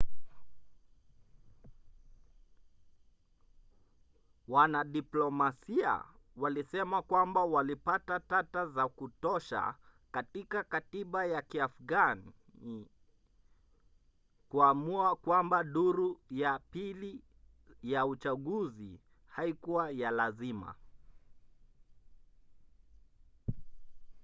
[4.47, 6.03] wanadiplomasia
[6.35, 9.75] walisema kwamba walipata tata za kutosha
[10.11, 12.31] katika katiba ya kiafgani
[14.49, 17.23] kuamua kwamba duru ya pili
[17.83, 20.75] ya uchaguzi haikuwa ya lazima